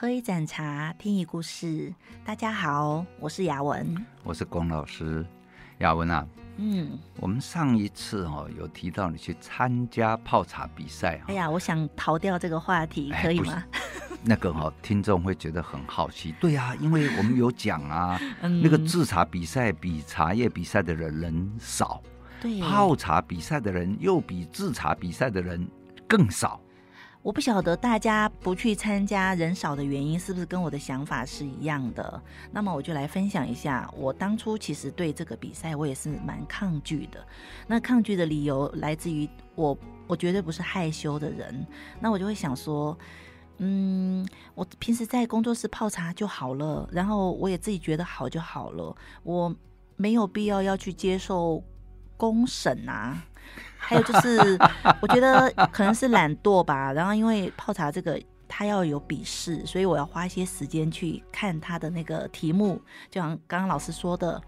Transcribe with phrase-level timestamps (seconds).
[0.00, 1.92] 喝一盏茶，听一故事。
[2.24, 5.26] 大家好，我是雅文，我是龚老师。
[5.78, 6.24] 雅文啊，
[6.56, 11.20] 嗯，我们上一次哦有提到你去参加泡茶比赛。
[11.26, 13.64] 哎呀，我想逃掉这个话题，可以吗？
[14.22, 16.30] 那个哈， 听众会觉得很好奇。
[16.38, 22.00] 对啊，因为我们有讲啊， 嗯、那个制茶比赛比茶叶比赛的人人少，
[22.40, 25.68] 对，泡茶比赛的人又比制茶比赛的人
[26.06, 26.60] 更少。
[27.28, 32.22] 我不晓得大家不去参加人少的原因是不是跟我的想法是一样的？
[32.50, 37.22] 那么我就来分享一下，我当初其实对这个比赛我也是蛮抗拒的。
[37.66, 41.66] 那抗拒的理由来自于我，我绝对不是害羞的人。
[42.00, 42.96] 那我就会想说，
[43.58, 49.54] 嗯，我平时在工作室泡茶就好了，然后我也自己觉得好就好了，我
[49.96, 51.62] 没有必要要去接受
[52.16, 53.22] 公审啊。
[53.76, 54.58] 还有就是，
[55.00, 56.92] 我觉得可能是懒惰吧。
[56.92, 62.80] 然后因为泡茶这个，它要有笔试，所以我要花一些时间去看它的那个题目。
[63.10, 64.42] 就像刚刚老师说的，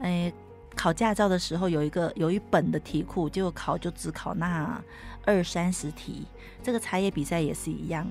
[0.00, 0.32] 哎，
[0.76, 4.80] 考驾照的时候有一个有一本的题库，结果考就只考那
[5.24, 6.24] 二三十题。
[6.62, 8.06] 这个茶叶比赛也是一样，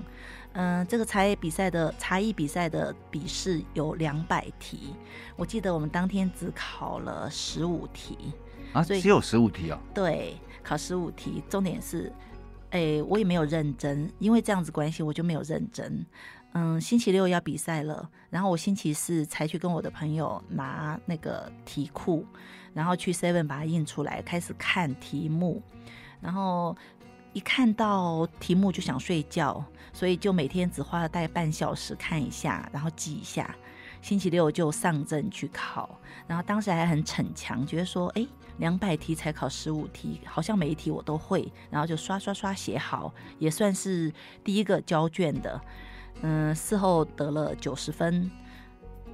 [0.53, 4.93] 嗯、这个茶叶比赛的茶艺比赛的笔试有两百题，
[5.37, 8.33] 我记得我们当天只考了十五题。
[8.73, 9.79] 啊，所以只有十五题哦。
[9.93, 12.11] 对，考十五题，重点是，
[12.71, 16.05] 哎，我也没有认真，因为这样子关系，我就没有认真。
[16.53, 22.25] 嗯，星期六要比赛了，然后我星期四才去跟我的朋友拿那个题库，
[22.73, 25.61] 然后去 Seven 把它印出来，开始看题目，
[26.19, 26.75] 然后
[27.33, 33.55] 一看到题目就想睡觉，所以就每天只花了大概半小时看一下，然后记一下。
[34.01, 38.25] 星期六就上阵去考，然后当时还很逞强，觉得说，哎，
[38.57, 44.11] 两百题才考十五题，好像每一题我都会，然后就刷刷刷写好，也算是
[44.43, 45.59] 第一个交卷的。
[46.21, 48.29] 嗯，事后得了九十分，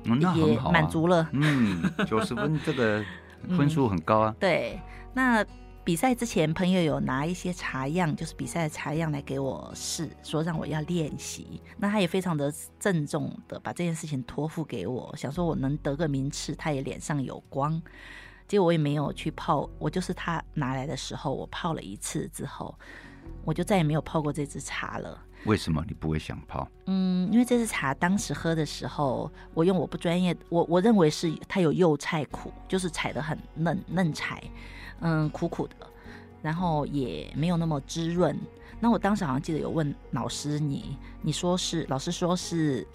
[0.04, 1.30] 嗯，那啊，也满足了。
[1.34, 3.04] 嗯，九十分这个
[3.50, 4.36] 分数很高啊。
[4.36, 4.80] 嗯， 对，
[5.14, 5.46] 那。
[5.86, 11.62] 比赛之前，朋友有拿一些茶样，就是比赛的茶样来给我试，说让我要练习。
[11.76, 12.50] 那他也非常的
[12.80, 17.82] 郑重的把这件事情托付给我，想说我能得个名次，他也脸上有光。
[18.54, 22.78] 结果我也没有去泡，我就是他拿来的时候，我泡了一次之后，
[23.44, 25.20] 我就再也没有泡过这支茶了。
[25.46, 26.68] 为什么你不会想泡？
[26.86, 34.44] 嗯，因为这支茶当时喝的时候，我用我不专业，我我认为是它有幼菜苦，就是采的很嫩嫩采。
[35.00, 35.76] 嗯，苦苦的，
[36.44, 38.40] 然后也没有那么滋润。
[38.80, 42.88] 那我当时好像记得有问老师你，你你说是老师说是，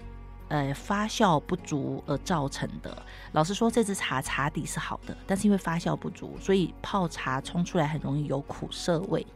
[0.49, 3.03] 呃，发酵不足而造成的。
[3.33, 9.27] 老实说这支茶茶底是好的，但是因为发酵不足，所以泡茶冲出来很容易有苦涩味。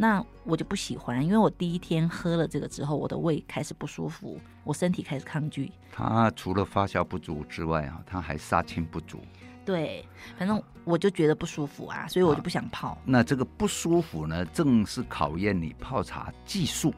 [0.00, 5.72] 那我就不喜欢，因为我第一天喝了这个之后，我的胃开始不舒服，我身体开始抗拒。
[5.92, 9.20] 它除了发酵不足之外啊，它还杀青不足。
[9.64, 10.06] 对，
[10.38, 12.96] 反正我就觉得不舒服啊，所以我就不想泡。
[13.04, 16.94] 那这个不舒服呢，正是考验你泡茶技术。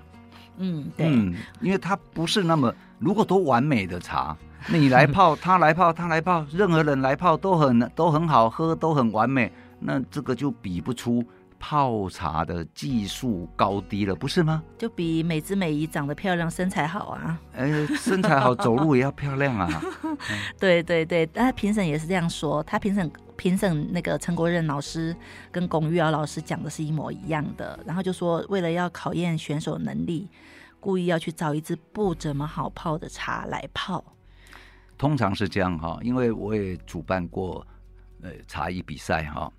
[0.61, 4.37] 嗯，对，嗯，因为它不是那么，如果都完美的茶，
[4.69, 9.51] 那你来泡，他来泡，他来泡，任何人来泡都很都很好喝，都很完美，
[9.81, 11.25] 那这个就比不出。
[11.63, 14.63] 泡茶的技术高低了，不是吗？
[14.79, 17.39] 就比美姿美仪、长得漂亮、身材好啊！
[17.55, 19.69] 哎，身材好，走路也要漂亮啊！
[20.59, 22.63] 对对对，但评审也是这样说。
[22.63, 25.15] 他评审评审那个陈国任老师
[25.53, 27.79] 跟龚玉瑶老师讲的是一模一样的。
[27.85, 30.27] 然后就说，为了要考验选手能力，
[30.81, 34.03] 故意要去找一支不怎么好泡的茶来泡。
[34.99, 37.67] 通常是这样哈，因为我也主办过
[38.23, 39.51] 呃茶艺比赛哈。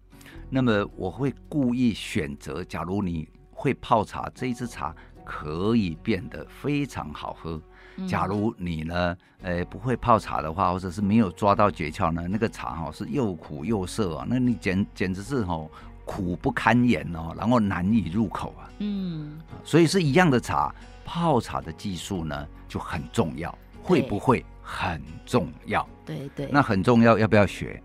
[0.50, 4.94] 那么我会故意选择，假如你会泡茶，这一支茶
[5.24, 7.62] 可以变得非常好喝。
[8.08, 15.70] 假如你呢，呃，不会泡茶的话，或者是没有抓到诀窍呢，那个茶哈是又苦又涩啊，那你简简直是哦
[16.06, 18.70] 苦不堪言哦，然后难以入口啊。
[18.80, 20.74] 嗯，所以是一样的茶，
[21.06, 25.88] 泡茶的技术呢就很重要，会不会很重要？
[26.06, 27.82] 对对，那很重要，要不要学？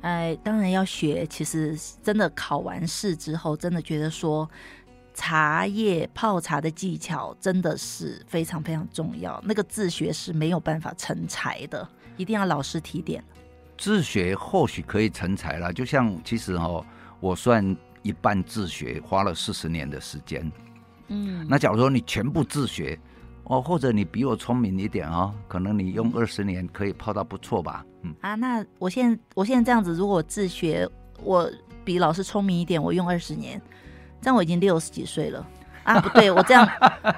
[0.00, 1.26] 哎，当然要学。
[1.26, 4.48] 其实真的考完试之后，真的觉得说，
[5.12, 9.42] 茶叶泡茶的技巧真的是非常非常重要。
[9.44, 11.86] 那个自学是没有办法成才的，
[12.16, 13.22] 一定要老师提点。
[13.76, 16.84] 自学或许可以成才了，就像其实哦，
[17.18, 20.50] 我算一半自学，花了四十年的时间。
[21.08, 22.98] 嗯，那假如说你全部自学。
[23.50, 27.82] 哦，或者你比我聪明一点哦，可能你用二十年可以泡到不错吧？
[28.02, 28.14] 嗯。
[28.20, 30.86] 啊，那我现在我现在这样子，如果自学，
[31.22, 31.50] 我
[31.82, 33.58] 比老师聪明一点，我用二十年，
[34.20, 35.46] 这样我已经六十几岁了。
[35.82, 36.68] 啊，不对， 我这样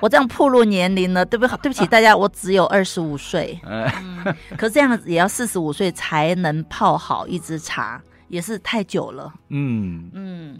[0.00, 1.56] 我这样暴露年龄了，对不对？
[1.68, 4.24] 不起大家，我只有二十五岁， 嗯，
[4.56, 9.34] 可是这样子也要四十五岁才能泡好一支茶，也是太久了。
[9.48, 10.58] 嗯嗯，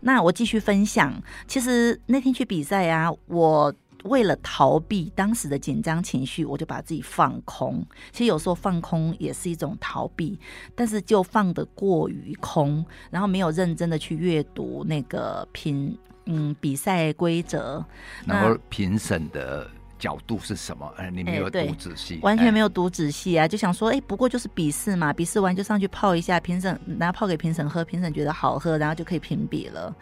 [0.00, 1.14] 那我继续分享，
[1.48, 3.74] 其实那天去比赛啊，我。
[4.06, 7.86] 为了逃避当时的紧张情绪，我就把自己放空。
[8.10, 10.36] 其实有时候放空也是一种逃避，
[10.74, 15.96] 但是就放得过于空，然后没有认真的去阅读那个评
[16.26, 17.84] 嗯比赛规则，
[18.26, 19.70] 然后评审的。
[20.02, 20.92] 角度是什么？
[20.96, 23.46] 哎，你没有读仔细，完全没有读仔细啊！
[23.46, 29.94] 就想说，哎，不过就是笔试嘛，笔试完就上去泡一下，评审拿泡给评审喝，评审觉得好喝，然后就可以评比了，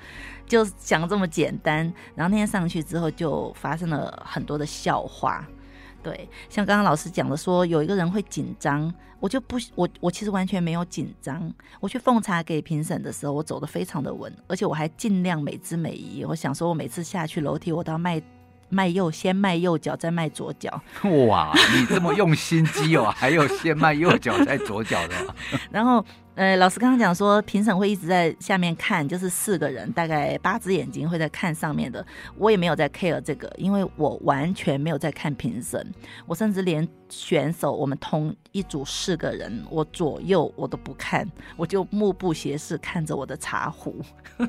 [0.47, 1.85] 就想这么简单。
[2.15, 5.47] 然后那天上去之后，就发生了很多的笑话。
[6.03, 11.53] 对，像刚刚老师讲的说，有一个人会紧张，我就不，我我其实完全没有紧张。
[11.79, 16.25] 我去奉茶给评审的时候，我走的非常的稳，而且我还尽量美姿美仪。
[16.25, 18.23] 我想说，我每次下去楼梯，我都要迈。
[18.71, 20.81] 迈右，先卖右脚，再卖左脚。
[21.29, 25.15] 哇，你这么用心机哦，还有先卖右脚再左脚的。
[25.71, 32.05] 然后，呃，老师刚刚讲说，评审会一直在下面看，就是四个人，大概八只眼睛会在看上面的。
[32.37, 35.85] 我也没有在 care 这个，因为我完全没有在看评审，
[36.27, 44.01] 我甚至连选手，我们同一组四个人，我左右我都不看，我就目不斜视看着我的茶壶，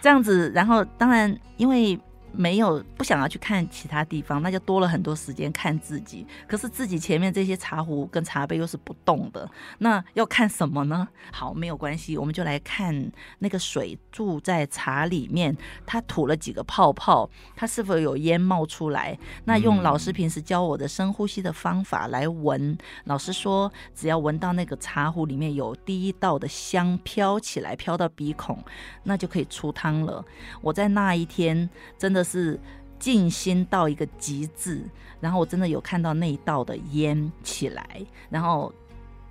[0.00, 0.52] 这样子。
[0.54, 1.98] 然后，当然，因为。
[2.32, 6.26] 没有不想要去看其他地方，那就多了很多时间看自己。
[6.46, 11.08] 可是自己前面这些茶壶跟茶杯又是不动的，那要看什么呢？
[11.32, 19.18] 好，没有关系，我们就来看那个水注在茶里面，它吐了几个泡泡，它是否有烟冒出来？
[19.44, 22.76] 那用老师平时教我的深呼吸的方法来闻。
[23.04, 28.62] 老师说，只要闻到那个茶壶里面有第一道的香飘起来，飘到鼻孔，
[29.04, 30.24] 那就可以出汤了。
[30.60, 32.17] 我在那一天真的。
[32.18, 32.58] 这是
[32.98, 34.82] 静心到一个极致，
[35.20, 38.74] 然后我真的有看到那一道的烟起来，然后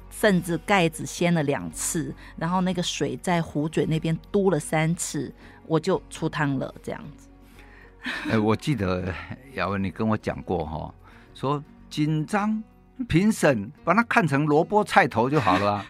[0.09, 5.33] 甚至盖子掀了两次，然后那个水在壶嘴那边嘟了三次，
[5.65, 6.73] 我就出汤了。
[6.81, 7.27] 这样子。
[8.31, 9.13] 哎，我记得
[9.55, 10.93] 雅文，你跟我讲过哈，
[11.33, 12.63] 说紧张
[13.09, 15.85] 评审把它看成萝卜菜头就好了啊，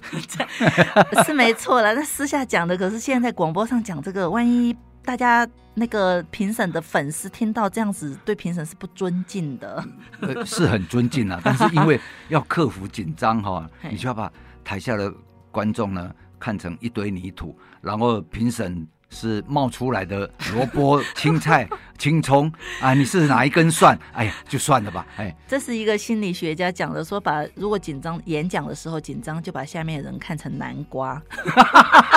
[1.24, 1.94] 是没错了。
[1.94, 4.76] 那私下讲的，可是现在在广播上讲这个，万一。
[5.08, 9.82] 大家那个评审的粉丝听到这样子，对评审是不尊敬的。
[10.20, 14.30] 呃，是很尊敬啊， 但是因为要克服紧张哈，你就要把
[14.66, 15.10] 台下的
[15.50, 18.86] 观众呢看成一堆泥土，然后评审。
[19.10, 21.66] 是冒出来的萝卜、青菜、
[21.98, 22.94] 青葱啊！
[22.94, 23.98] 你是哪一根蒜？
[24.14, 25.06] 哎呀，就算了吧。
[25.18, 31.22] 哎，这是一个心理学家讲的，说把如果紧张演讲的时候紧张，就把下面的人看成南瓜。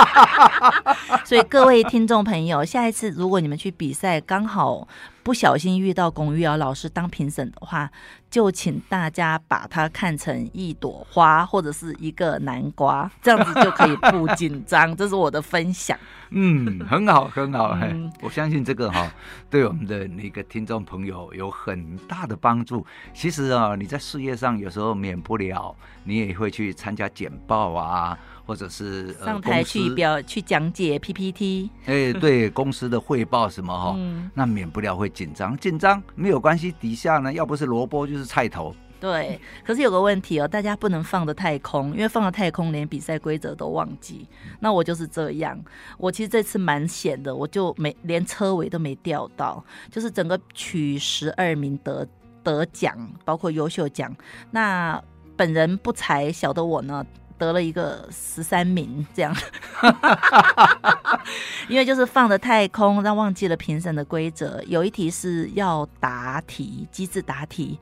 [1.25, 4.87] 所以各位听众朋友，下一次如果你们去比赛，刚好。
[5.23, 7.88] 不小心遇到龚玉瑶老师当评审的话，
[8.31, 14.97] 就请大家把它看成一朵花或者是一个南瓜，这样子就可以不紧张。
[14.97, 15.97] 这是我的分享。
[16.31, 17.77] 嗯，很好，很好。
[17.82, 19.12] 嗯、我相信这个哈，
[19.50, 22.84] 对我们的那个听众朋友有很大的帮助。
[23.14, 25.75] 其实啊，你在事业上有时候免不了，
[26.05, 28.19] 你也会去参加简报啊。
[28.46, 38.74] 或者是、呃、上台去表去讲解 PPT，哎，对 公司的汇报什么哈，嗯、那免不了会紧张，紧张没有关系，底下呢要不是萝卜就是菜头。
[39.00, 44.28] 对， 可是有个问题哦，大家不能放的太空，因为放的太空，连比赛规则都忘记。
[44.60, 45.58] 那我就是这样，
[45.98, 52.06] 我其实这次蛮险的，我就没连车尾都没掉到，就是整个取十二名得
[52.44, 54.14] 得奖，包括优秀奖。
[54.50, 55.02] 那
[55.36, 57.04] 本人不才，小的我呢。
[57.38, 59.34] 得了一个十三名，这样，
[61.70, 64.62] 因为就是放的太空，让忘记了评审的规则。
[64.66, 67.78] 有一题是要答题，机智答题，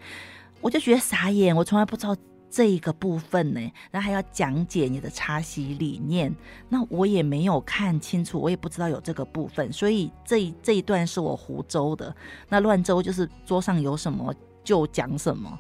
[0.60, 2.16] 我就觉得傻眼，我从来不知道
[2.50, 3.60] 这一个部分呢。
[3.90, 6.34] 然后还要讲解你的茶席理念，
[6.68, 12.14] 那我也没有看清楚，我也不知道有这个部分，所以这一这一段是我胡诌的。
[12.48, 14.34] 那乱诌就是桌上有什么
[14.64, 15.58] 就讲什么，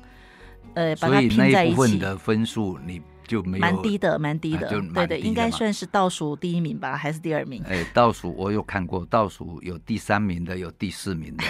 [0.74, 1.50] 呃，把它拼在一起。
[1.50, 3.02] 所以那一部分的分数你。
[3.28, 7.62] 就没有蛮低的，蛮低的，啊、低的对对，应该算是倒数第一名吧，还是第二名？
[7.68, 11.44] 哎，倒数我有看过，倒数有第三名的，有第四名的。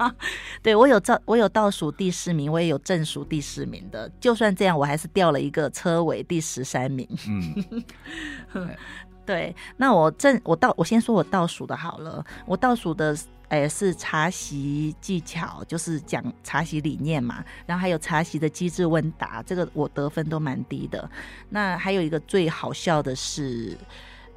[0.00, 0.12] 嗯、
[0.62, 4.10] 对我有倒，我有倒数第四名，我也有正数第四名的。
[4.18, 7.06] 就算这样，我还是掉了一个车尾第十三名。
[7.28, 7.54] 嗯，
[9.26, 13.14] 对，那我正我倒，我先说我倒数的好了，我倒数的。
[13.56, 17.44] 也，是茶席技巧，就是讲茶席理念嘛。
[17.66, 21.08] 然后还有茶席的机智问答，这个我得分都蛮低的。
[21.48, 23.76] 那还有一个最好笑的是，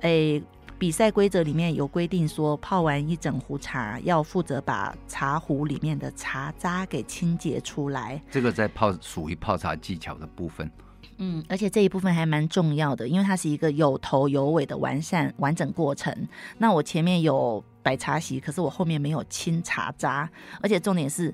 [0.01, 0.41] 诶，
[0.77, 8.21] 比赛规则里面有规定说，泡完一整壶茶要负责把茶壶里面的茶渣给清洁出来。
[8.29, 10.71] 这个在泡属于泡茶技巧的部分。
[11.19, 16.15] 嗯，而且这一部分还蛮重要的，因为它是一个有头有尾的完善完整过程。
[16.59, 20.29] 那我前面有摆茶席，可是我后面没有清茶渣，
[20.62, 21.33] 而且重点是，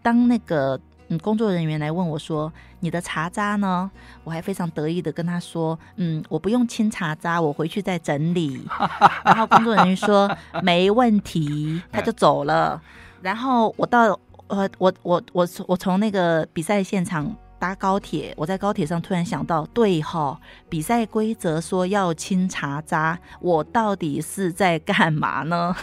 [0.00, 3.90] 当那个嗯工作人员来问我说，你的茶渣呢？
[4.22, 8.64] 我还非常得意的跟他说，嗯，我不用清茶渣，我回去再整理。
[9.24, 10.30] 然后工作人员说
[10.62, 12.80] 没问题，他就走了。
[13.22, 14.16] 然后我到
[14.46, 17.34] 呃我我我我从那个比赛现场。
[17.66, 25.74] 搭高铁，我在高铁上突然想到，对哈，比赛规则说要清茶渣，我到底是在干嘛呢？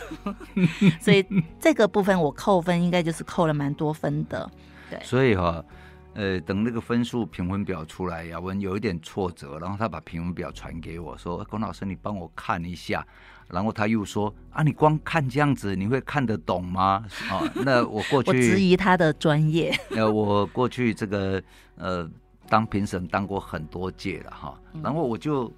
[1.02, 1.26] 所以
[1.60, 4.50] 这个部分我扣分应该就是扣了蛮多分的。
[4.90, 5.62] 对，所以哈，
[6.14, 13.06] 呃，等那个分数评分表出来，雅文有一点挫折，然后他把评分表传给我说：“龚老师，你帮我看一下。”
[13.50, 19.74] 然后他又说：“啊，你光看这样子，你会看得懂吗？”啊，那我过去 我质疑他的专业。
[19.96, 21.42] 呃，我过去这个
[21.78, 22.10] 呃
[22.50, 25.52] 当评审当过很多届了哈，然后我就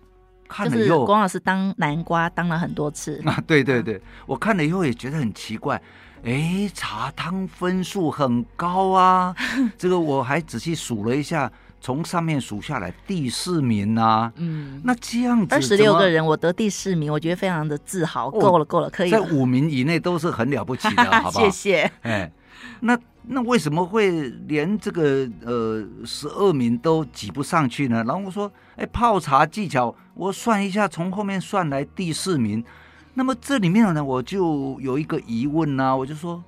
[0.47, 5.81] 看了以后，龚老师当南瓜当了很多次 啊，对对对，我看了以后也觉得很奇怪，
[6.23, 9.35] 哎，茶汤分数很高啊，
[9.77, 11.51] 这个我还仔细数了一下。
[11.85, 18.31] 从上面数下来，第四名啊，嗯，那这样子二十六个人，我得第四名，我觉得非常的自豪。
[18.31, 19.11] 够了，够了，可以。
[19.11, 21.43] 在五名以内都是很了不起的， 好不好？
[21.43, 21.91] 谢谢。
[22.01, 22.31] 哎，
[22.79, 24.09] 那那为什么会
[24.47, 28.03] 连这个呃十二名都挤不上去呢？
[28.07, 32.65] 然后我说，哎，泡茶技巧，我算一下，从后面算来第四名。
[33.13, 36.43] 那么这里面呢，我就有一个疑问呢、啊，我就说，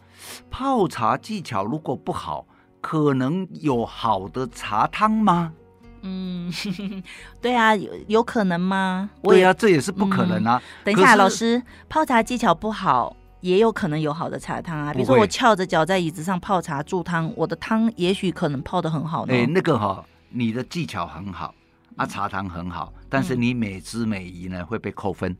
[0.49, 2.43] 泡茶技巧如果不好。
[2.81, 5.53] 可能有好的茶汤吗？
[6.01, 6.53] 嗯，
[7.41, 9.09] 对啊，有有可能吗？
[9.23, 10.61] 对啊，这也是不可能啊。
[10.63, 14.93] 嗯、等一下，老师，泡茶技巧不好，也有可能有好的茶汤啊。
[14.93, 19.33] 比如说，我翘着脚在椅子上泡茶助汤，我的汤也许可能泡的很好呢。
[19.33, 21.53] 哎，那个哈、哦，你的技巧很好
[21.97, 25.35] 啊，茶汤很好，但是你美姿美仪呢会被扣分。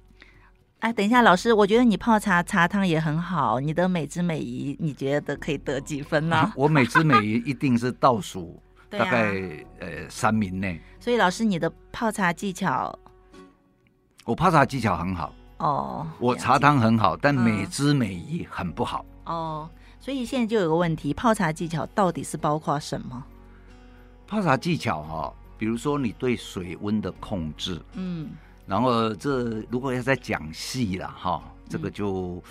[0.80, 6.36] 哎，等一下，老师，我觉得你泡茶茶汤也很好，你的美姿美仪，你觉得可以得几分呢？
[6.36, 6.54] 啊？
[6.56, 10.80] 我美姿美仪一定是倒数， 大概、啊、呃三名内。
[11.00, 12.98] 所以老师，你的泡茶技巧，
[14.24, 19.70] 我泡茶技巧很好哦，我茶汤很好，但美姿美仪很不好、嗯、哦。
[20.00, 23.24] 所以现在就有个问题，泡茶技巧到底是包括什么？
[24.28, 28.30] 泡茶技巧哈、哦，比如说你对水温的控制，嗯。
[28.68, 32.44] 然后这如果要再讲细了哈，这个就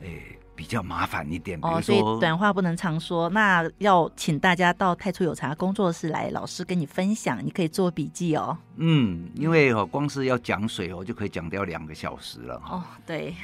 [0.00, 1.58] 诶、嗯欸、比较麻烦一点。
[1.62, 8.56] 哦，所以短话不能常说，那要请大家到太初有茶工作室来，老师跟你分享，你可以做笔记哦。
[8.76, 12.54] 嗯，因为哦，光是要讲水哦，就可以讲掉两个小时了。
[12.70, 13.34] 哦，对，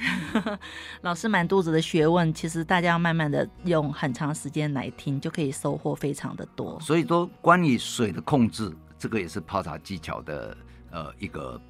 [1.01, 6.79] 老师满肚子的学问，其实大家要慢慢的用很长时间来听，就可以收获非常的多。
[6.81, 10.57] 所以说，关于水的控制，这个也是泡茶技巧的
[10.93, 11.61] 呃一个。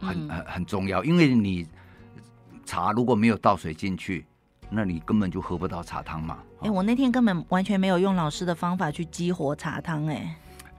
[0.00, 1.66] 很很很重要，因为你
[2.64, 4.26] 茶如果没有倒水进去，
[4.70, 6.38] 那你根本就喝不到茶汤嘛。
[6.60, 10.36] 哎、欸，我那天根本完全没有用老师的方法去激活茶汤，哎，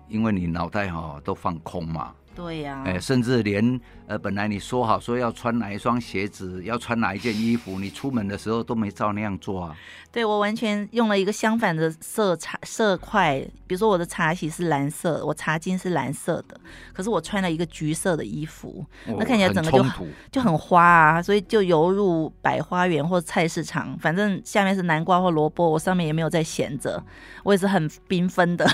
[0.07, 2.13] 因为你脑袋哈都放空嘛。
[2.35, 9.75] 对呀、啊，哎，甚至连呃，本来你说好说要穿哪一双鞋子，要穿哪一件衣服，你出门的时候都没照那样做啊。
[10.11, 16.59] 对，我完全用了一个相反的色彩色块，比如说我的茶席是蓝色，我茶巾是蓝色的，
[16.93, 27.03] 可是我穿了一个橘色的衣服，哦、那看起来整个就很就很花啊，所以就犹如百花园或菜市场，反正下面是南瓜或萝卜，我上面也没有在闲着，
[27.43, 28.67] 我也是很缤纷的，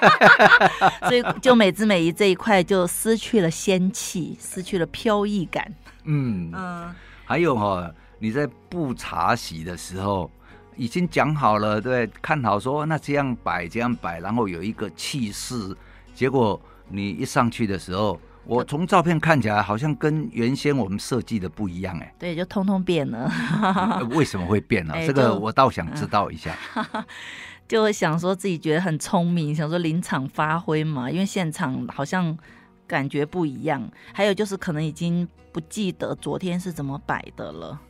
[1.06, 5.72] 所以就美姿美仪这一块就失去了仙气，失去了飘逸感。
[6.04, 6.94] 嗯嗯，
[7.24, 10.30] 还有哈、哦，你在布茶席的时候。
[10.78, 15.74] 已经讲好了，对，看好说那这样摆这样摆，然后有一个气势。
[16.14, 23.32] 结果你一上去的时候，我从照片看起来好像跟原先我们设计的不一样，哎，对，就通通变了。
[24.12, 24.92] 为什么会变呢？
[25.06, 26.54] 这个我倒想知道一下。
[27.66, 32.36] 就会想说自己觉得很聪明，想说临场发挥嘛，因为现场好像
[32.86, 33.90] 感觉不一样。
[34.12, 37.80] 还有就是可能已经不记得昨天是怎么摆的了。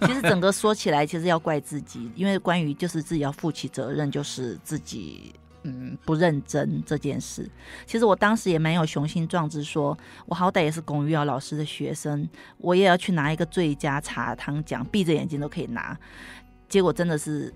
[0.06, 7.46] 其实整个说起来，其实要怪自己，因为关于就是自己要负起责任，就是自己嗯不认真这件事。
[7.84, 12.26] 其实我当时也蛮有雄心壮志说，说我好歹也是龚玉瑶老师的学生，
[12.56, 15.98] 我也要去拿一个最佳茶汤奖，闭着眼睛都可以拿。
[16.66, 17.52] 结果真的是，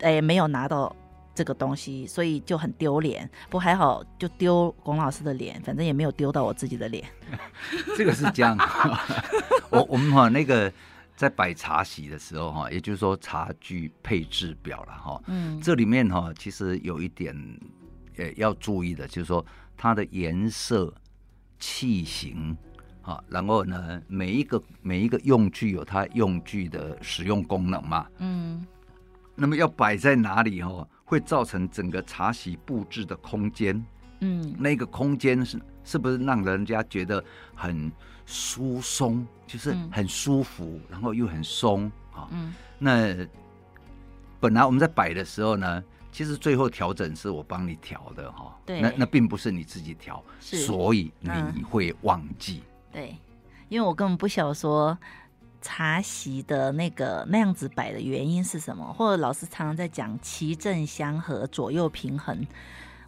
[0.00, 0.92] 哎，没有拿到
[1.38, 3.30] 这个东西，所以就很丢脸。
[3.48, 7.04] 不还好，就丢龚老师的脸，反正也没有丢到我自己的脸。
[7.96, 8.58] 这个是这样，
[9.70, 10.72] 我我们哈那个
[11.14, 17.32] 在摆茶席的时候哈，也就是说茶具配置表了哈，嗯，这里面哈其实有一点
[18.16, 20.92] 呃要注意的，就是说它的颜色、
[21.60, 22.56] 器型
[23.02, 28.66] 啊，然后呢每一个每一个用具有它用具的使用功能嘛，嗯，
[29.36, 30.84] 那么要摆在哪里哈？
[31.08, 33.82] 会造成整个茶席布置的空间，
[34.20, 37.24] 嗯，那个空间是是不是让人家觉得
[37.54, 37.90] 很
[38.26, 42.28] 疏松，就是很舒服，嗯、然后又很松啊？
[42.30, 43.26] 嗯，那
[44.38, 50.58] 本来我们在摆的时候呢，其实最后调整是我帮你调的哈，对，那那并不是你自己调，是。
[50.58, 51.10] 所以
[51.54, 52.62] 你会忘记，
[52.92, 53.16] 对，
[53.70, 54.96] 因为我根本不晓得说。
[55.60, 58.92] 茶席的那个那样子摆的原因是什么？
[58.92, 62.46] 或者老师常常在讲齐正相合、左右平衡，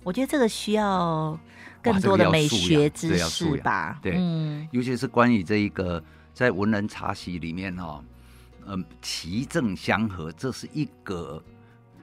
[0.03, 1.39] 我觉得这个需要
[1.81, 3.99] 更多的美学知识吧。
[4.03, 6.03] 对，嗯，尤其是关于这一个
[6.35, 8.05] 在文人茶席里面哈，
[8.67, 11.43] 嗯，齐正相合，这是一个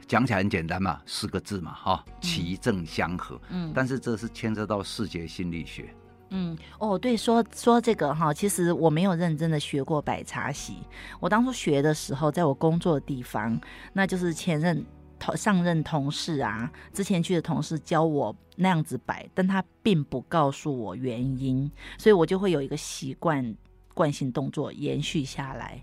[0.08, 3.40] 讲起来很简单嘛，四个字嘛，哈，齐正相合。
[3.50, 5.94] 嗯，但是这是牵涉到视觉心理学。
[6.30, 10.78] 嗯，哦，对，说说这个哈，其实我没有认真的学过摆茶席。
[11.20, 13.60] 我当初学的时候，在我工作的地方，
[13.94, 14.86] 那就是前任
[15.18, 23.56] 同上任同事啊，之前去的同事教我那样子摆，但他并不告诉我原因，所以我就会有一个习惯
[23.94, 25.82] 惯性动作延续下来。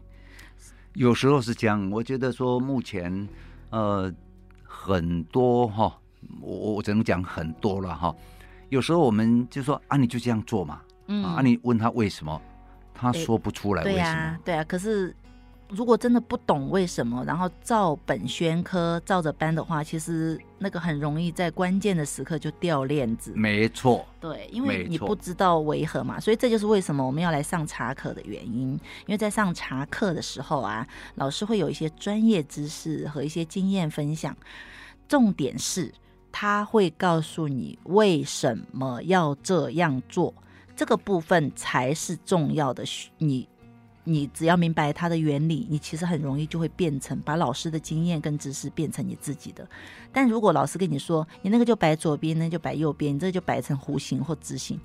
[0.93, 3.27] 有时候是这样，我觉得说目前
[3.71, 4.13] 呃
[4.63, 5.99] 很多哈，
[6.41, 8.15] 我我只能讲很多了哈。
[8.71, 12.41] 有时候我们就说啊，你就这样做嘛，嗯、啊，你问他为什么，
[12.95, 14.03] 他说不出来为什么。
[14.03, 14.65] 对啊，对啊。
[14.65, 15.15] 可是
[15.69, 23.33] 如果真的不懂为什么，然后照本宣科照着搬的话，其实那个很容易在关键的时刻就掉链子。
[23.35, 24.05] 没错。
[24.21, 28.71] 对，因为你不知道为何嘛，所以这就是为什么我们要来上茶课的原因。
[28.71, 34.37] 因为在上茶课的时候啊，老师会有一些专业知识和一些经验分享，
[35.09, 35.93] 重点是。
[36.37, 40.35] 他会告诉你为什么要这样做，
[40.75, 42.83] 这个部分才是重要的。
[43.19, 43.49] 你，
[44.03, 49.65] 你只要明白它的原理，你其实很容易就会变成把老师的经验跟知识变成你自己的。
[50.13, 54.81] 但如果老师跟你说，你那个就摆左边，那就摆右边，你这就摆成弧形或直形，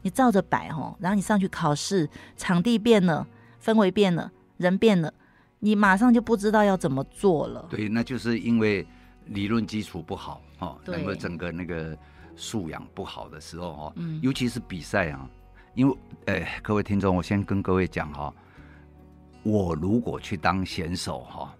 [0.00, 3.26] 你照着摆哦，然后你上去考试，场地变了，
[3.62, 5.12] 氛围变了，人变了，
[5.58, 7.66] 你马上就不知道要怎么做了。
[7.68, 8.86] 对，那就是因为
[9.26, 10.40] 理论基础不好。
[10.60, 11.96] 哦，那么整个那个
[12.36, 15.28] 素养不好的时候，哦，嗯，尤其是比赛啊，
[15.74, 18.32] 因为，哎，各位听众，我先跟各位讲哈，
[19.42, 21.52] 我如果去当选手哈，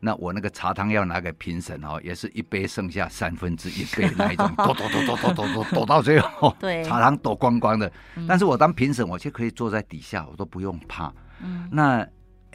[0.00, 7.90] 那我那个茶汤要拿给评审哈，也是一杯剩下三分之一杯那一种， 抖抖抖抖抖抖抖抖到最后，对，茶汤抖光光的。
[8.28, 11.10] 但是我当评审，我却可以坐在底下，我都不用怕。
[11.40, 12.06] 嗯，那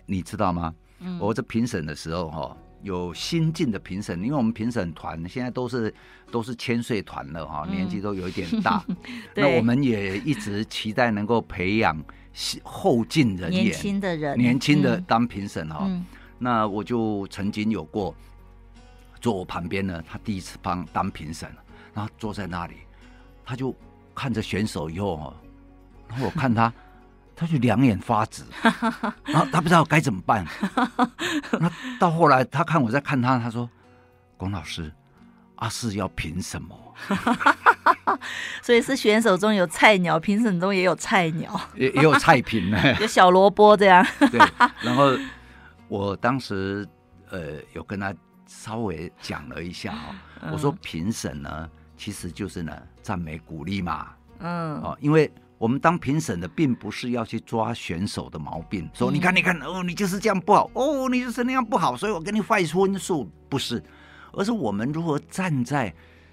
[0.05, 0.73] 你知道吗？
[1.19, 2.57] 我这评审的时候哈。
[2.85, 5.91] 有新进的评审，因为我们评审团现在都是
[6.29, 8.83] 都是千岁团了哈，年纪都有一点大。
[8.87, 8.95] 嗯、
[9.33, 11.99] 那我们也一直期待能够培养
[12.61, 15.85] 后进人员，年轻的人，年轻的当评审哈。
[15.87, 16.05] 嗯、
[16.37, 18.15] 那我就曾经有过
[19.19, 21.49] 坐我旁边呢，他第一次帮当评审，
[21.91, 22.75] 然后坐在那里，
[23.43, 23.75] 他就
[24.13, 25.33] 看着选手以后哈，
[26.07, 26.71] 然后我看他。
[27.35, 28.43] 他就两眼发直，
[29.25, 30.45] 然后他不知道该怎么办。
[31.59, 31.69] 那
[31.99, 33.69] 到后来，他看我在看他，他说
[34.37, 34.89] ：“龚老师，
[35.57, 36.75] 阿四要评什么？”
[38.63, 44.05] 所以是选手中有菜鸟，评审中也有菜鸟，也也有菜评呢，有小萝卜这样。
[44.31, 44.39] 对，
[44.81, 45.11] 然后
[45.89, 46.87] 我当时
[47.29, 48.15] 呃有跟他
[48.47, 50.15] 稍微讲了一下哈，
[50.53, 54.07] 我说评审呢其实就是呢赞美鼓励嘛，
[54.39, 55.29] 嗯哦，因为。
[55.65, 63.83] 我们当评审的，并不是要去抓选手的毛病，说你看，你看，哦，你就是这样不好，哦，你就是那样不好，所以我给你坏分数，不是，
[64.33, 65.91] 而是我们如何站在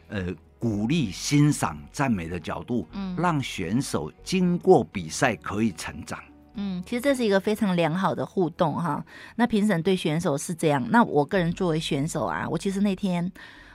[0.09, 0.27] 呃
[0.59, 6.19] 鼓励、欣赏、赞美的角度，嗯，让选手经过比赛可以成长。
[6.57, 9.03] 嗯，其实这是一个非常良好的互动哈。
[9.37, 13.33] 那评审对选手是这样，那我个人作为选手啊，我其实那天。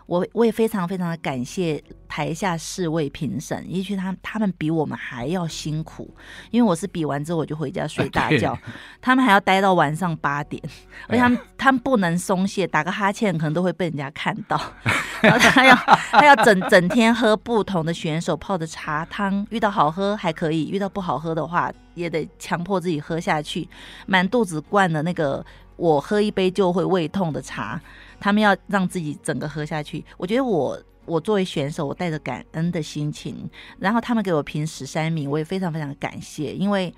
[0.08, 6.12] 我我也非常非常的感谢台下四位评审，也许他他们比我们还要辛苦，
[6.50, 8.58] 因为我是比完之后我就回家睡大觉，
[9.02, 10.64] 他们还要待到晚上八点，
[11.08, 14.60] 而且他们他们不能松懈，打个哈欠可能都会被人家看到，
[15.22, 23.68] 然后他要他要整整天喝不同的选手泡的茶汤，遇到好喝还可以，遇到不好喝的话也得强迫自己喝下去，
[24.06, 27.82] 满肚子灌的那个我喝一杯就会胃痛的茶。
[28.20, 30.04] 他们要让自己整个喝下去。
[30.18, 33.50] 我觉得我我作为选手，我带着感恩的心情，
[33.80, 36.94] 然后他们给我评十三名，我也非常非常感谢，因为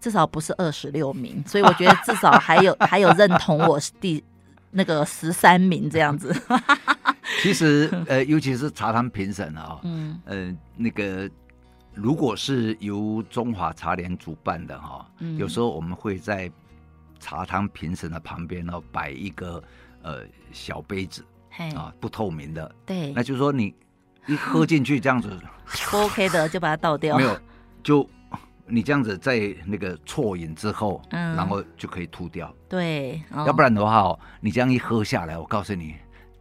[0.00, 4.22] 至少不是二十六名，所以我觉得至少还有 还有认同我是第
[4.70, 6.34] 那个十三名这样子。
[7.42, 11.30] 其实呃，尤其是茶汤评审啊， 嗯呃那个。
[11.94, 16.48] 如果是由中华茶联主办的哈，嗯、有时候我们会在
[17.18, 19.60] 茶汤评审的旁边呢摆一个
[20.08, 21.22] 呃小杯子，
[21.76, 23.74] 啊不透明的，对，那就是说你
[24.26, 25.38] 一喝进去这样子
[25.90, 27.38] 不 OK 的就把它倒掉，没有
[27.82, 28.08] 就
[28.66, 35.94] 你这样子在那个啜饮之后，嗯，然后就可以吐掉，对，哦、要不然的话哦，你这样一喝下来，我告诉你，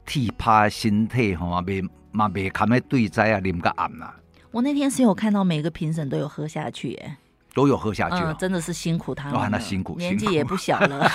[0.06, 4.16] 体怕身体哈嘛别嘛别看咩对灾啊，啉个暗啦。
[4.52, 7.18] 我那天是有看到每个评审都有喝下去，哎，
[7.58, 9.34] 都有喝下去，了嗯，真的是辛苦他们。
[9.34, 11.10] 哇，那辛苦，年纪也不小了。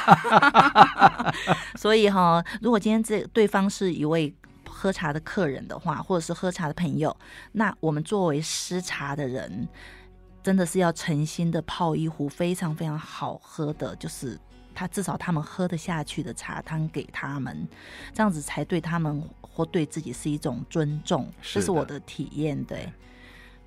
[1.79, 4.35] 所以哈，如果今天这对方是一位
[4.69, 7.17] 喝茶的客人的话，或者是喝茶的朋友，
[7.53, 9.69] 那我们作为师茶的人，
[10.43, 14.37] 真的是要诚心的泡一壶非常非常好喝的，就是
[14.75, 17.69] 他至少他们喝得下去的茶汤给他们，
[18.13, 22.93] 这样子才对他们或对自己是一种尊重，这是我的体验，对。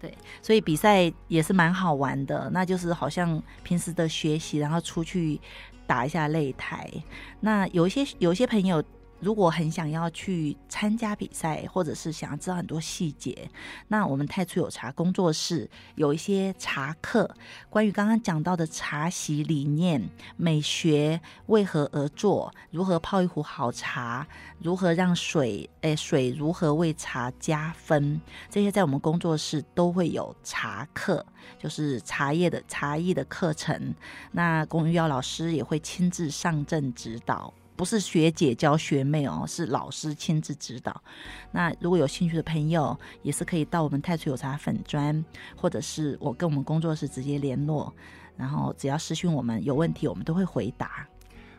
[0.06, 5.40] 对，所以比赛也是蛮好玩的，那就是好像平时的学习，然后出去
[5.88, 6.88] 打一下擂台。
[7.40, 8.84] 那有一些有一些朋友。
[9.20, 13.50] 如果很想要去参加比赛，或者是想要知道很多细节，
[13.88, 17.34] 那我们太初有茶工作室有一些茶课，
[17.70, 24.28] 关于刚刚讲到的茶席理念、美学为何而做，如何泡一壶好茶，
[24.60, 31.26] 如何让水，诶，水如何为茶加分，这些在我们工作室都会有茶课，
[31.58, 33.96] 就是茶叶的茶艺的课程。
[34.34, 37.54] 那龚玉耀老师也会亲自上阵指导。
[37.76, 41.02] 不是学姐教学妹哦，是老师亲自指导。
[41.52, 45.24] 那如果有兴趣的朋友，也是可以到我们太初有茶粉专，
[45.58, 47.94] 或者是我跟我们工作室直接联络，
[48.38, 51.06] 然后只要私讯我们，有问题我们都会回答。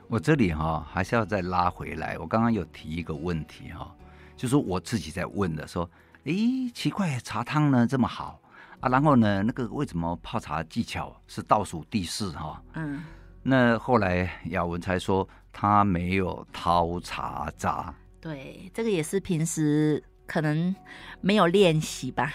[0.08, 3.94] 我这里哈还是要再拉回来，我刚刚有提一个问题哈，
[4.36, 5.88] 就是我自己在问的，说，
[6.24, 8.40] 诶，奇怪，茶汤呢这么好
[8.80, 12.62] 啊，然后呢，那个为什么泡茶技巧是倒数第四哈？
[12.72, 13.04] 嗯，
[13.42, 15.28] 那后来雅文才说。
[15.58, 20.76] 他没有掏茶渣，对，这个也是平时可能
[21.22, 22.30] 没有练习吧。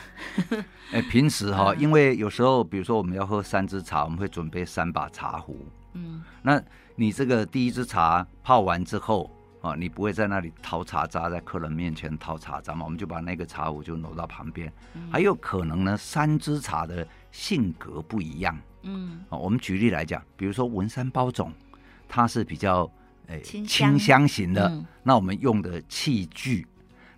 [0.91, 5.55] 哎，平时哈，因为有时候，比如说我们要喝三支茶，我们会准备三把茶壶。
[5.93, 6.59] 嗯，那
[6.95, 9.29] 你这个第一支茶泡完之后
[9.61, 12.85] 啊，你不会在那里掏茶渣，在客人面前掏茶渣嘛？
[12.85, 14.73] 我们就把那个茶壶就挪到旁边。
[15.11, 18.57] 还有可能呢，三支茶的性格不一样。
[18.81, 21.53] 嗯，啊，我们举例来讲，比如说文山包种，
[22.09, 22.91] 它是比较。
[23.43, 26.67] 清香，清香型的，嗯、那我们用的器具，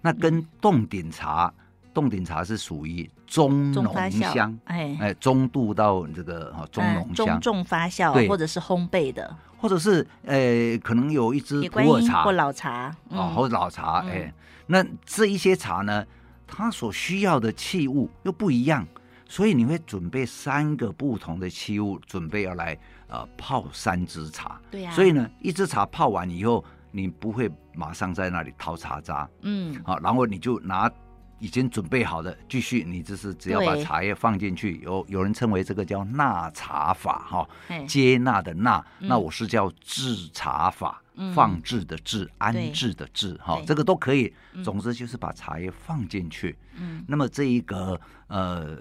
[0.01, 1.53] 那跟洞顶茶，
[1.93, 4.97] 洞顶、嗯、茶是属于中浓香，哎。
[4.99, 8.27] 哎，中度到这个哈中浓香，中重发酵，对。
[8.27, 12.23] 或者是烘焙的，或者是呃，可能有一支普洱茶。
[12.23, 14.33] 或老茶，嗯、哦，或者老茶，哎、嗯，
[14.67, 16.05] 那这一些茶呢，
[16.45, 18.87] 它所需要的器物又不一样，
[19.27, 22.77] 所以你会准备三个不同的器物，准备要来。
[23.13, 30.91] 呃，泡三支茶，对呀、啊，所以呢，一支茶泡完以后，你不会马上在那里掏茶渣，嗯，好，然后你就拿
[31.37, 48.75] 已经准备好的继续，你就是只要把茶叶放进去，有有人称为这个叫纳茶法，哈、哦，接纳的纳，嗯、那我是叫制茶法，嗯、放置的置，安置的置，哈、哦，这个都可以，总之就是把茶叶放进去，嗯，那么这一个呃。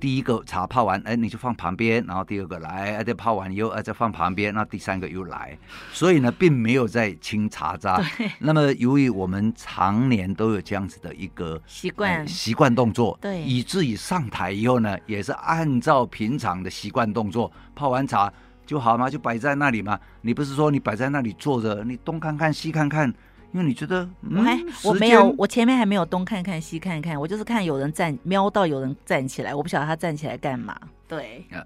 [0.00, 5.58] 第一个茶泡完，哎，你就放旁边，然后第二个来，哎，再泡完以后，哎，再放旁边，那第三个又来，
[5.92, 8.00] 所以呢，并没有在清茶渣。
[8.38, 18.32] 那么，由于我们常年都有这样子的一个习惯、呃、习惯动作，对，以至于上台以后呢，也是按照平常的习惯动作泡完茶
[18.64, 19.98] 就好嘛，就摆在那里嘛。
[20.20, 23.12] 你不是说你摆在那里坐着，你东看看西看看。
[23.52, 30.78] 因为你觉得、嗯、我还我没有，我前面还没有东看看西看看，我就是看有人站，瞄到有人站起来，我不晓得他站起来干嘛。
[31.06, 31.64] 对，啊，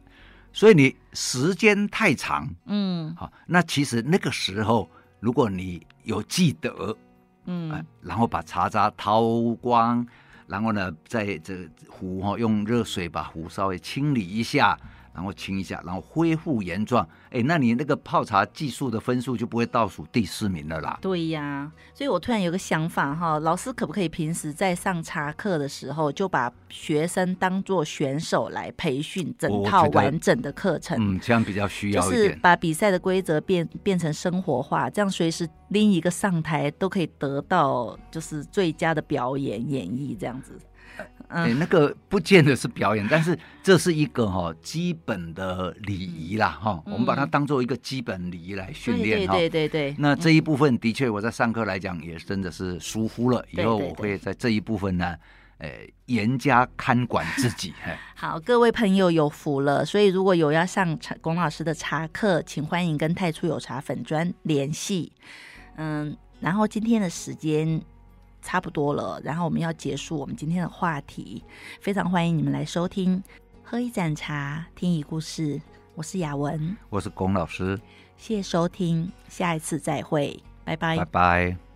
[0.52, 6.96] 所以你时间太长，嗯，好，那其实那个时候，如果你有记得，
[7.46, 9.22] 嗯、啊，然后把茶渣掏
[9.60, 10.06] 光，
[10.46, 14.78] 然后呢，在这壶哈用热水把壶稍微清理一下，
[15.14, 17.06] 然后清一下，然后恢复原状。
[17.30, 20.98] 哎，那你那个泡茶技术的分数就不会倒数第四名了啦。
[21.00, 30.96] 对呀，所以我突然有个想法哈，老师可不可以平时在上茶课的时候，就把学生当做选手来培训，整套完整的课程？
[31.00, 32.22] 嗯，这样比较需要一点。
[32.22, 40.58] 就是把比赛的规则变变成生活化，这样随时拎一个上台都可以得到就是最佳的表演演绎这样子。
[41.32, 49.34] 那个不见得是表演，但是这是一个哈基本的礼仪啦哈，我们把它当做一个基本礼仪来训练哈。
[49.34, 49.96] 对对对对。
[49.98, 55.16] 那这一部分的确我在上课来讲也真的是疏忽了，以后我会在这一部分呢，
[55.58, 55.70] 呃，
[56.06, 57.72] 严加看管自己。
[58.14, 65.12] 好，各位朋友有福了，所以如果有要上龚老师的茶课，请欢迎跟太初有茶粉专联系。
[65.76, 67.80] 嗯，然后今天的时间。
[68.42, 71.42] 差不多了，然后我们要结束我们今天的话题。
[71.80, 73.22] 非常欢迎你们来收听，
[73.62, 75.60] 喝一盏茶，听一故事。
[75.94, 77.78] 我是雅文，我是龚老师，
[78.16, 81.71] 谢谢收听，下一次再会，拜拜，拜拜。